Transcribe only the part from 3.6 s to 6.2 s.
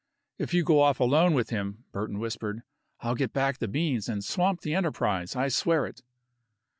beans and swamp the enterprise. I swear it."